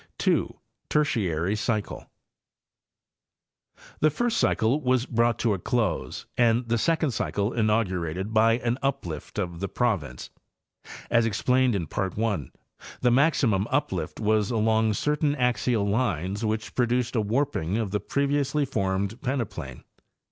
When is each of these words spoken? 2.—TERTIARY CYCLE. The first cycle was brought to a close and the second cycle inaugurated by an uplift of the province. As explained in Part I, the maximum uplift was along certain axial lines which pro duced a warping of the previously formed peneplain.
2.—TERTIARY 0.17 1.55
CYCLE. 1.55 2.09
The 3.99 4.09
first 4.09 4.37
cycle 4.39 4.81
was 4.81 5.05
brought 5.05 5.37
to 5.37 5.53
a 5.53 5.59
close 5.59 6.25
and 6.35 6.67
the 6.67 6.79
second 6.79 7.11
cycle 7.11 7.53
inaugurated 7.53 8.33
by 8.33 8.53
an 8.53 8.79
uplift 8.81 9.37
of 9.37 9.59
the 9.59 9.67
province. 9.69 10.31
As 11.11 11.27
explained 11.27 11.75
in 11.75 11.85
Part 11.85 12.17
I, 12.17 12.47
the 13.01 13.11
maximum 13.11 13.67
uplift 13.69 14.19
was 14.19 14.49
along 14.49 14.93
certain 14.95 15.35
axial 15.35 15.87
lines 15.87 16.43
which 16.43 16.73
pro 16.73 16.87
duced 16.87 17.15
a 17.15 17.21
warping 17.21 17.77
of 17.77 17.91
the 17.91 17.99
previously 17.99 18.65
formed 18.65 19.21
peneplain. 19.21 19.83